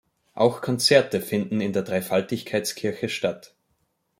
[0.33, 3.53] Auch Konzerte finden in der Dreifaltigkeitskirche statt.